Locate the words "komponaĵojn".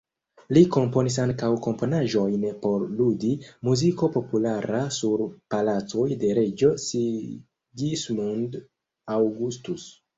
1.67-2.47